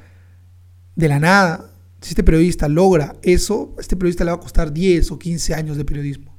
de 0.97 1.09
la 1.09 1.21
nada, 1.21 1.70
si 2.01 2.11
este 2.11 2.25
periodista 2.25 2.69
logra 2.69 3.17
eso, 3.23 3.75
a 3.77 3.81
este 3.81 3.97
periodista 3.97 4.25
le 4.25 4.31
va 4.31 4.37
a 4.37 4.41
costar 4.41 4.73
10 4.73 5.11
o 5.11 5.19
15 5.19 5.55
años 5.55 5.77
de 5.77 5.85
periodismo. 5.85 6.37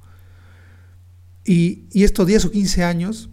Y, 1.46 1.88
estos 1.94 2.25
10 2.27 2.46
o 2.46 2.51
15 2.51 2.84
años, 2.84 3.30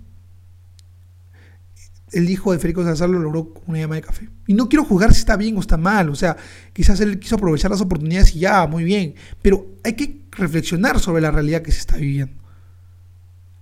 el 2.12 2.28
hijo 2.28 2.52
de 2.52 2.58
Federico 2.58 2.82
Salazar 2.82 3.08
lo 3.08 3.18
logró 3.18 3.52
con 3.54 3.64
una 3.66 3.80
llama 3.80 3.96
de 3.96 4.02
café. 4.02 4.28
Y 4.46 4.54
no 4.54 4.68
quiero 4.68 4.84
juzgar 4.84 5.12
si 5.12 5.20
está 5.20 5.36
bien 5.36 5.56
o 5.56 5.60
está 5.60 5.76
mal, 5.76 6.08
o 6.10 6.14
sea, 6.14 6.36
quizás 6.72 7.00
él 7.00 7.18
quiso 7.18 7.36
aprovechar 7.36 7.70
las 7.70 7.80
oportunidades 7.80 8.34
y 8.34 8.40
ya, 8.40 8.66
muy 8.66 8.84
bien, 8.84 9.14
pero 9.42 9.66
hay 9.84 9.94
que 9.94 10.26
reflexionar 10.30 11.00
sobre 11.00 11.22
la 11.22 11.30
realidad 11.30 11.62
que 11.62 11.72
se 11.72 11.80
está 11.80 11.96
viviendo. 11.96 12.42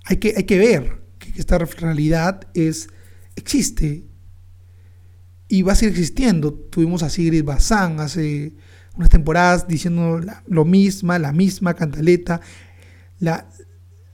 Hay 0.05 0.19
que, 0.19 0.35
hay 0.37 0.45
que 0.45 0.59
ver 0.59 1.03
que 1.19 1.33
esta 1.37 1.59
realidad 1.59 2.47
es, 2.55 2.89
existe 3.35 4.07
y 5.49 5.63
va 5.63 5.73
a 5.73 5.77
seguir 5.77 5.93
existiendo. 5.93 6.53
Tuvimos 6.53 7.03
a 7.03 7.11
Sigrid 7.11 7.45
Bazán 7.45 8.01
hace 8.01 8.55
unas 8.97 9.11
temporadas 9.11 9.69
diciendo 9.69 10.21
lo 10.47 10.65
misma, 10.65 11.19
la 11.19 11.33
misma 11.33 11.75
cantaleta, 11.75 12.41
la, 13.19 13.49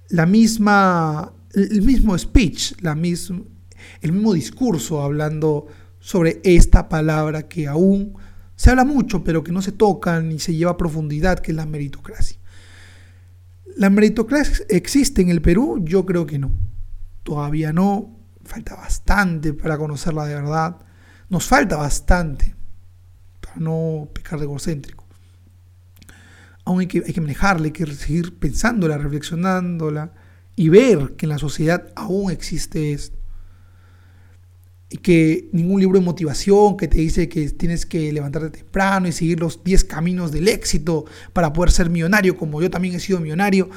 la 0.08 0.26
misma, 0.26 1.32
el 1.54 1.82
mismo 1.82 2.16
speech, 2.18 2.74
la 2.80 2.92
el 2.92 4.12
mismo 4.12 4.34
discurso 4.34 5.02
hablando 5.02 5.66
sobre 5.98 6.40
esta 6.44 6.88
palabra 6.88 7.48
que 7.48 7.68
aún 7.68 8.14
se 8.56 8.70
habla 8.70 8.84
mucho, 8.84 9.24
pero 9.24 9.42
que 9.42 9.52
no 9.52 9.62
se 9.62 9.72
toca 9.72 10.20
ni 10.20 10.38
se 10.38 10.54
lleva 10.54 10.72
a 10.72 10.76
profundidad, 10.76 11.38
que 11.38 11.52
es 11.52 11.56
la 11.56 11.66
meritocracia. 11.66 12.38
¿La 13.76 13.88
meritocracia 13.88 14.64
existe 14.68 15.22
en 15.22 15.30
el 15.30 15.40
Perú? 15.40 15.80
Yo 15.82 16.04
creo 16.04 16.26
que 16.26 16.38
no. 16.38 16.50
Todavía 17.22 17.72
no. 17.72 18.18
Falta 18.44 18.74
bastante 18.74 19.54
para 19.54 19.78
conocerla 19.78 20.26
de 20.26 20.34
verdad 20.34 20.76
nos 21.32 21.46
falta 21.46 21.78
bastante 21.78 22.54
para 23.40 23.56
no 23.56 24.06
pecar 24.12 24.38
de 24.38 24.44
egocéntrico. 24.44 25.06
Aún 26.66 26.80
hay 26.80 26.86
que, 26.86 27.02
hay 27.06 27.14
que 27.14 27.22
manejarla, 27.22 27.64
hay 27.64 27.72
que 27.72 27.86
seguir 27.86 28.38
pensándola, 28.38 28.98
reflexionándola 28.98 30.12
y 30.56 30.68
ver 30.68 31.14
que 31.16 31.24
en 31.24 31.30
la 31.30 31.38
sociedad 31.38 31.90
aún 31.96 32.30
existe 32.30 32.92
esto. 32.92 33.16
Y 34.90 34.98
que 34.98 35.48
ningún 35.54 35.80
libro 35.80 35.98
de 35.98 36.04
motivación 36.04 36.76
que 36.76 36.86
te 36.86 36.98
dice 36.98 37.30
que 37.30 37.48
tienes 37.48 37.86
que 37.86 38.12
levantarte 38.12 38.58
temprano 38.58 39.08
y 39.08 39.12
seguir 39.12 39.40
los 39.40 39.64
10 39.64 39.84
caminos 39.84 40.32
del 40.32 40.48
éxito 40.48 41.06
para 41.32 41.54
poder 41.54 41.70
ser 41.70 41.88
millonario, 41.88 42.36
como 42.36 42.60
yo 42.60 42.70
también 42.70 42.94
he 42.94 43.00
sido 43.00 43.20
millonario, 43.20 43.70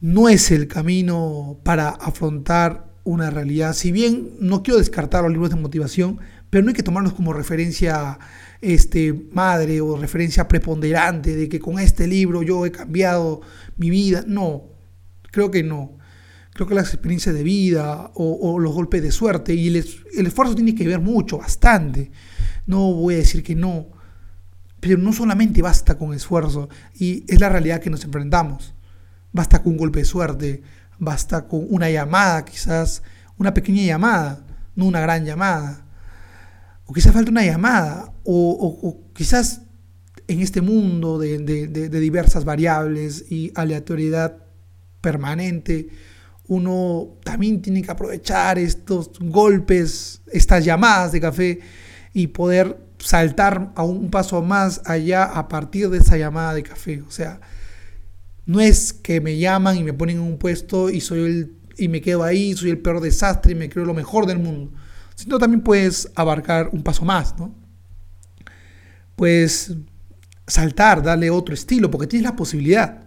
no 0.00 0.28
es 0.28 0.50
el 0.50 0.66
camino 0.66 1.60
para 1.62 1.90
afrontar 1.90 2.93
una 3.04 3.30
realidad. 3.30 3.74
Si 3.74 3.92
bien 3.92 4.30
no 4.40 4.62
quiero 4.62 4.78
descartar 4.78 5.22
los 5.22 5.32
libros 5.32 5.50
de 5.50 5.56
motivación, 5.56 6.18
pero 6.50 6.64
no 6.64 6.70
hay 6.70 6.74
que 6.74 6.82
tomarlos 6.82 7.14
como 7.14 7.32
referencia 7.32 8.18
este, 8.60 9.12
madre 9.32 9.80
o 9.80 9.96
referencia 9.96 10.48
preponderante 10.48 11.36
de 11.36 11.48
que 11.48 11.60
con 11.60 11.78
este 11.78 12.06
libro 12.06 12.42
yo 12.42 12.64
he 12.64 12.72
cambiado 12.72 13.42
mi 13.76 13.90
vida. 13.90 14.24
No, 14.26 14.64
creo 15.30 15.50
que 15.50 15.62
no. 15.62 15.98
creo 16.54 16.66
que 16.66 16.74
las 16.74 16.94
experiencias 16.94 17.34
de 17.34 17.42
vida 17.42 18.10
o, 18.14 18.58
los 18.58 18.72
golpes 18.72 19.02
de 19.02 19.12
suerte 19.12 19.54
y 19.54 19.68
el, 19.68 19.84
el, 20.16 20.26
esfuerzo 20.26 20.54
tiene 20.54 20.74
que 20.74 20.86
ver 20.86 21.00
mucho, 21.00 21.38
bastante. 21.38 22.10
No 22.66 22.92
voy 22.94 23.14
a 23.14 23.18
decir 23.18 23.42
que 23.42 23.54
no, 23.54 23.88
pero 24.80 24.96
no 24.96 25.12
solamente 25.12 25.60
basta 25.60 25.98
con 25.98 26.14
esfuerzo 26.14 26.68
y 26.94 27.24
es 27.26 27.40
la 27.40 27.48
realidad 27.48 27.80
que 27.80 27.90
nos 27.90 28.04
enfrentamos. 28.04 28.74
Basta 29.32 29.62
con 29.62 29.72
un 29.72 29.78
golpe 29.78 29.98
de 29.98 30.04
suerte, 30.04 30.62
basta 30.98 31.46
con 31.46 31.66
una 31.68 31.90
llamada, 31.90 32.44
quizás 32.44 33.02
una 33.38 33.54
pequeña 33.54 33.82
llamada, 33.82 34.44
no 34.74 34.86
una 34.86 35.00
gran 35.00 35.24
llamada. 35.24 35.86
O 36.86 36.92
quizás 36.92 37.12
falta 37.12 37.30
una 37.30 37.44
llamada, 37.44 38.12
o, 38.24 39.10
quizás 39.14 39.62
en 40.28 40.40
este 40.40 40.60
mundo 40.60 41.18
de, 41.18 41.38
de 41.38 42.00
diversas 42.00 42.44
variables 42.44 43.30
y 43.30 43.52
aleatoriedad 43.54 44.44
permanente, 45.00 45.88
uno 46.46 47.18
también 47.24 47.62
tiene 47.62 47.82
que 47.82 47.90
aprovechar 47.90 48.58
estos 48.58 49.10
golpes, 49.18 50.22
estas 50.30 50.64
llamadas 50.64 51.12
de 51.12 51.20
café 51.20 51.60
y 52.12 52.28
poder 52.28 52.78
saltar 52.98 53.72
a 53.74 53.82
un 53.82 54.10
paso 54.10 54.42
más 54.42 54.82
allá 54.84 55.24
a 55.24 55.48
partir 55.48 55.88
de 55.90 55.98
esa 55.98 56.16
llamada 56.16 56.54
de 56.54 56.62
café. 56.62 57.02
O 57.02 57.10
sea, 57.10 57.40
no 58.46 58.60
es 58.60 58.92
que 58.92 59.20
me 59.20 59.38
llaman 59.38 59.76
y 59.76 59.84
me 59.84 59.92
ponen 59.92 60.16
en 60.16 60.22
un 60.22 60.38
puesto 60.38 60.90
y 60.90 61.00
soy 61.00 61.20
el 61.20 61.64
y 61.76 61.88
me 61.88 62.00
quedo 62.00 62.22
ahí, 62.22 62.54
soy 62.54 62.70
el 62.70 62.78
peor 62.78 63.00
desastre 63.00 63.52
y 63.52 63.54
me 63.54 63.68
creo 63.68 63.84
lo 63.84 63.94
mejor 63.94 64.26
del 64.26 64.38
mundo. 64.38 64.72
Sino 65.14 65.38
también 65.38 65.62
puedes 65.62 66.10
abarcar 66.14 66.70
un 66.72 66.82
paso 66.82 67.04
más, 67.04 67.38
¿no? 67.38 67.54
Puedes 69.16 69.74
saltar, 70.46 71.02
darle 71.02 71.30
otro 71.30 71.54
estilo, 71.54 71.90
porque 71.90 72.06
tienes 72.06 72.24
la 72.24 72.36
posibilidad. 72.36 73.04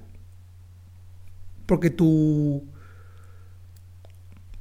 Porque 1.65 1.89
tu 1.89 2.63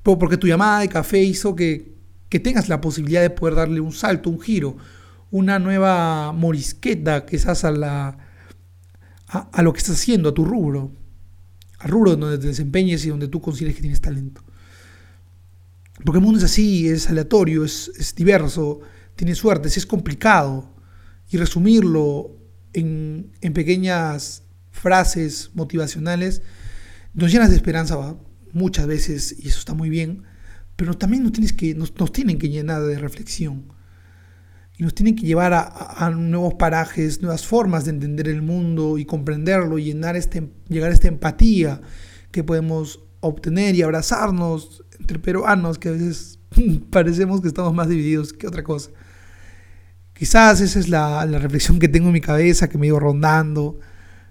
porque 0.03 0.37
tu 0.37 0.47
llamada 0.47 0.81
de 0.81 0.89
café 0.89 1.21
hizo 1.21 1.57
que, 1.57 1.97
tengas 2.31 2.69
la 2.69 2.81
posibilidad 2.81 3.23
de 3.23 3.31
poder 3.31 3.57
darle 3.57 3.81
un 3.81 3.93
salto, 3.93 4.31
un 4.31 4.39
giro, 4.39 4.77
una 5.33 5.59
nueva 5.59 6.33
morisqueta 6.33 7.27
quizás 7.27 7.65
a, 7.65 7.73
la, 7.73 8.17
a, 9.29 9.63
lo 9.63 9.73
que 9.73 9.79
estás 9.79 9.97
haciendo, 9.97 10.29
a 10.29 10.35
tu 10.35 10.45
rubro, 10.45 10.93
al 11.79 11.91
rubro 11.91 12.17
donde 12.17 12.39
te 12.39 12.47
desempeñes 12.47 13.05
y 13.05 13.09
donde 13.09 13.29
tú 13.29 13.41
consideres 13.41 13.77
que 13.77 13.83
tienes 13.83 14.01
talento. 14.01 14.43
Porque 16.05 16.19
el 16.19 16.25
mundo 16.25 16.39
es 16.39 16.45
así, 16.45 16.89
es 16.89 17.09
aleatorio, 17.09 17.65
es, 17.65 18.15
diverso, 18.17 18.81
tiene 19.17 19.35
suertes, 19.35 19.77
es 19.77 19.87
complicado. 19.87 20.75
Y 21.29 21.39
resumirlo 21.39 22.37
en, 22.73 23.33
en 23.41 23.53
pequeñas 23.53 24.45
frases 24.71 25.51
motivacionales 25.55 26.43
nos 27.15 27.33
llenas 27.33 27.51
de 27.51 27.57
esperanza 27.57 28.17
muchas 28.53 28.87
veces, 28.87 29.35
y 29.39 29.49
eso 29.49 29.59
está 29.59 29.75
muy 29.75 29.89
bien, 29.89 30.23
pero 30.77 30.95
también 30.95 31.23
nos, 31.23 31.33
tienes 31.33 31.53
que, 31.53 31.75
nos, 31.75 31.93
tienen 32.13 32.39
que 32.39 32.51
llenar 32.51 32.83
de 32.83 32.99
reflexión. 32.99 33.73
Y 34.79 34.83
nos 34.83 34.95
tienen 34.95 35.17
que 35.17 35.27
llevar 35.27 35.55
a, 35.55 36.11
nuevos 36.11 36.55
parajes, 36.55 37.23
nuevas 37.23 37.47
formas 37.47 37.87
de 37.87 37.93
entender 37.93 38.29
el 38.29 38.43
mundo 38.43 38.99
y 38.99 39.07
comprenderlo, 39.07 39.79
y 39.79 39.85
llenar 39.85 40.17
este, 40.17 40.51
llegar 40.69 40.91
a 40.91 40.95
esta 40.95 41.09
empatía 41.09 41.81
que 42.31 42.45
podemos 42.45 43.01
obtener 43.21 43.75
y 43.75 43.83
abrazarnos 43.83 44.85
entre 45.01 45.19
peruanos, 45.19 45.79
que 45.79 45.89
a 45.89 45.93
veces 45.93 46.39
parecemos 46.91 47.41
que 47.41 47.49
estamos 47.49 47.73
más 47.73 47.89
divididos 47.89 48.35
que 48.35 48.47
otra 48.47 48.63
cosa. 48.63 48.91
Quizás 50.13 50.61
esa 50.61 50.79
es 50.79 50.89
la, 50.89 51.25
reflexión 51.27 51.79
que 51.79 51.89
tengo 51.89 52.09
en 52.09 52.15
mi 52.15 52.21
cabeza, 52.21 52.69
que 52.69 52.77
me 52.77 52.87
he 52.87 52.89
ido 52.89 53.01
rondando 53.01 53.79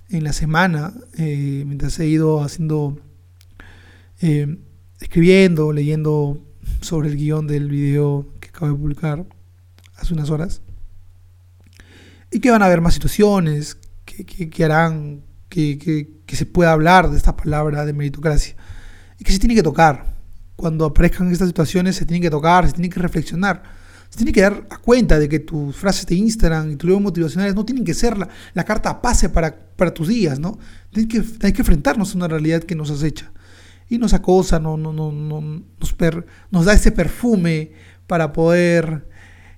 en 0.10 0.24
la 0.24 0.34
semana, 0.34 0.94
eh, 1.18 1.64
mientras 1.66 2.00
he 2.00 2.08
ido 2.08 2.44
haciendo 2.44 3.00
eh, 4.22 4.58
escribiendo, 5.00 5.72
leyendo 5.72 6.42
sobre 6.82 7.10
el 7.10 7.18
guion 7.18 7.48
del 7.48 7.70
video 7.70 8.28
que 8.40 8.50
acabo 8.50 8.72
de 8.72 8.78
publicar 8.78 9.26
hace 9.98 10.14
unas 10.14 10.30
horas. 10.30 10.62
Y 12.32 12.40
que 12.40 12.52
van 12.52 12.62
a 12.62 12.66
haber 12.66 12.82
más 12.82 12.94
situaciones 12.94 13.78
que, 14.06 14.64
harán 14.64 15.24
que, 15.50 16.08
se 16.28 16.46
pueda 16.46 16.72
hablar 16.72 17.10
de 17.10 17.18
esta 17.18 17.36
palabra 17.36 17.86
de 17.86 17.94
meritocracia. 17.94 18.56
Y 19.20 19.24
que 19.24 19.32
se 19.32 19.40
tiene 19.40 19.56
que 19.56 19.64
tocar. 19.64 20.16
Cuando 20.56 20.86
aparezcan 20.86 21.32
estas 21.32 21.48
situaciones 21.48 21.96
se 21.96 22.06
tiene 22.06 22.22
que 22.22 22.30
tocar, 22.30 22.66
se 22.68 22.74
tiene 22.74 22.90
que 22.90 23.00
reflexionar. 23.00 23.64
Se 24.10 24.18
tiene 24.18 24.32
que 24.32 24.42
dar 24.42 24.68
cuenta 24.82 25.20
de 25.20 25.28
que 25.28 25.40
tus 25.40 25.76
frases 25.76 26.06
de 26.06 26.16
Instagram 26.16 26.72
y 26.72 26.76
tus 26.76 26.88
videos 26.88 27.02
motivacionales 27.02 27.56
no 27.56 27.66
tienen 27.66 27.84
que 27.84 27.94
ser 27.94 28.18
la, 28.18 28.64
carta 28.64 29.02
pase 29.02 29.30
para, 29.30 29.54
para 29.76 29.94
tus 29.94 30.08
días, 30.08 30.40
¿no? 30.40 30.58
Hay 30.96 31.08
que, 31.08 31.24
hay 31.42 31.52
que 31.52 31.62
enfrentarnos 31.62 32.14
a 32.14 32.18
una 32.18 32.28
realidad 32.28 32.64
que 32.64 32.76
nos 32.76 32.92
acecha 32.92 33.32
y 33.90 33.98
nos 33.98 34.14
acosa, 34.14 34.60
no, 34.60 34.78
no, 34.78 34.94
no, 34.94 35.12
nos, 35.12 35.96
nos 36.52 36.66
da 36.66 36.74
ese 36.74 36.92
perfume 36.92 37.72
para 38.08 38.34
poder 38.34 39.08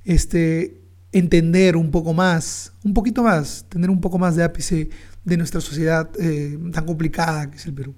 este, 0.07 0.79
entender 1.11 1.75
un 1.75 1.91
poco 1.91 2.13
más, 2.13 2.71
un 2.83 2.93
poquito 2.93 3.23
más, 3.23 3.65
tener 3.67 3.89
un 3.89 3.99
poco 3.99 4.17
más 4.17 4.37
de 4.37 4.43
ápice 4.43 4.89
de 5.25 5.37
nuestra 5.37 5.59
sociedad 5.59 6.09
eh, 6.17 6.57
tan 6.71 6.85
complicada 6.85 7.51
que 7.51 7.57
es 7.57 7.65
el 7.65 7.73
Perú. 7.73 7.93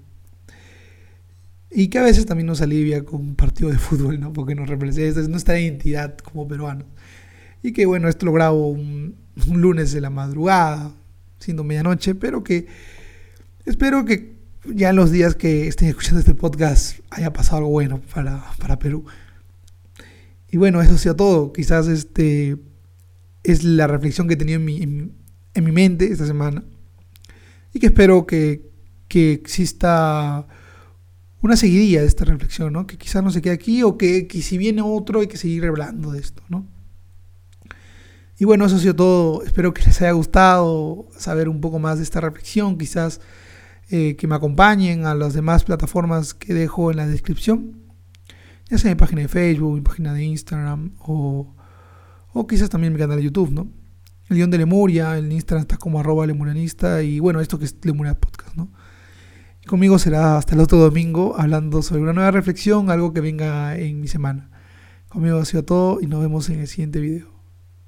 Y 1.70 1.86
que 1.86 2.00
a 2.00 2.02
veces 2.02 2.26
también 2.26 2.48
nos 2.48 2.60
alivia 2.60 3.04
con 3.04 3.20
un 3.20 3.36
partido 3.36 3.70
de 3.70 3.78
fútbol, 3.88 4.18
¿no? 4.18 4.32
Porque 4.32 4.56
nos 4.56 4.68
representa, 4.68 5.20
es 5.20 5.28
nuestra 5.28 5.58
identidad 5.60 6.18
como 6.18 6.48
peruanos. 6.48 6.88
Y 7.62 7.72
que 7.72 7.86
bueno, 7.86 8.08
esto 8.08 8.26
lo 8.26 8.32
grabo 8.32 8.68
un, 8.68 9.14
un 9.48 9.60
lunes 9.60 9.92
de 9.92 10.00
la 10.00 10.10
madrugada, 10.10 10.92
siendo 11.38 11.62
medianoche, 11.62 12.16
pero 12.16 12.42
que 12.42 12.66
espero 13.66 14.04
que 14.04 14.34
ya 14.66 14.90
en 14.90 14.96
los 14.96 15.12
días 15.12 15.36
que 15.36 15.68
estén 15.68 15.88
escuchando 15.88 16.18
este 16.18 16.34
podcast 16.34 16.98
haya 17.10 17.32
pasado 17.32 17.58
algo 17.58 17.70
bueno 17.70 18.00
para, 18.12 18.42
para 18.58 18.80
Perú. 18.80 19.04
Y 20.50 20.56
bueno, 20.56 20.80
eso 20.82 20.98
sido 20.98 21.16
todo. 21.16 21.52
Quizás 21.52 21.88
este 21.88 22.56
es 23.42 23.64
la 23.64 23.86
reflexión 23.86 24.28
que 24.28 24.34
he 24.34 24.36
tenido 24.36 24.58
en 24.58 24.64
mi, 24.64 24.82
en, 24.82 25.64
mi 25.64 25.72
mente 25.72 26.10
esta 26.10 26.26
semana. 26.26 26.64
Y 27.72 27.78
que 27.78 27.86
espero 27.86 28.26
que, 28.26 28.70
que, 29.08 29.32
exista 29.32 30.46
una 31.40 31.56
seguidilla 31.56 32.00
de 32.00 32.06
esta 32.06 32.24
reflexión, 32.24 32.72
¿no? 32.72 32.86
Que 32.86 32.98
quizás 32.98 33.22
no 33.22 33.30
se 33.30 33.40
quede 33.40 33.54
aquí 33.54 33.82
o 33.82 33.96
que, 33.96 34.26
que, 34.26 34.42
si 34.42 34.58
viene 34.58 34.82
otro 34.82 35.20
hay 35.20 35.28
que 35.28 35.36
seguir 35.36 35.64
hablando 35.64 36.10
de 36.12 36.20
esto, 36.20 36.42
¿no? 36.48 36.66
Y 38.38 38.44
bueno, 38.46 38.64
eso 38.64 38.76
ha 38.76 38.80
sido 38.80 38.96
todo. 38.96 39.44
Espero 39.44 39.72
que 39.74 39.84
les 39.84 40.00
haya 40.00 40.12
gustado 40.12 41.08
saber 41.16 41.48
un 41.48 41.60
poco 41.60 41.78
más 41.78 41.98
de 41.98 42.04
esta 42.04 42.20
reflexión. 42.20 42.78
Quizás 42.78 43.20
eh, 43.90 44.16
que 44.16 44.26
me 44.26 44.36
acompañen 44.36 45.04
a 45.04 45.14
las 45.14 45.34
demás 45.34 45.64
plataformas 45.64 46.32
que 46.32 46.54
dejo 46.54 46.90
en 46.90 46.98
la 46.98 47.06
descripción, 47.06 47.89
ya 48.70 48.78
sea 48.78 48.90
mi 48.90 48.94
página 48.94 49.22
de 49.22 49.28
Facebook, 49.28 49.74
mi 49.74 49.80
página 49.80 50.14
de 50.14 50.24
Instagram 50.24 50.92
o, 51.00 51.54
o 52.32 52.46
quizás 52.46 52.70
también 52.70 52.92
mi 52.92 52.98
canal 52.98 53.16
de 53.16 53.24
YouTube, 53.24 53.50
¿no? 53.50 53.68
El 54.28 54.36
guion 54.36 54.50
de 54.50 54.58
Lemuria, 54.58 55.18
el 55.18 55.32
Instagram 55.32 55.62
está 55.62 55.76
como 55.76 55.98
arroba 55.98 56.24
lemurianista 56.24 57.02
y 57.02 57.18
bueno, 57.18 57.40
esto 57.40 57.58
que 57.58 57.64
es 57.64 57.76
Lemuria 57.82 58.18
Podcast, 58.18 58.54
¿no? 58.54 58.70
Conmigo 59.66 59.98
será 59.98 60.38
hasta 60.38 60.54
el 60.54 60.60
otro 60.60 60.78
domingo 60.78 61.34
hablando 61.36 61.82
sobre 61.82 62.02
una 62.02 62.12
nueva 62.12 62.30
reflexión, 62.30 62.90
algo 62.90 63.12
que 63.12 63.20
venga 63.20 63.76
en 63.76 64.00
mi 64.00 64.08
semana. 64.08 64.50
Conmigo 65.08 65.38
ha 65.38 65.44
sido 65.44 65.64
todo 65.64 66.00
y 66.00 66.06
nos 66.06 66.20
vemos 66.20 66.48
en 66.48 66.60
el 66.60 66.68
siguiente 66.68 67.00
video. 67.00 67.28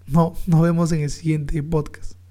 No, 0.07 0.35
nos 0.47 0.62
vemos 0.62 0.90
en 0.92 1.01
el 1.01 1.11
siguiente 1.11 1.62
podcast. 1.62 2.22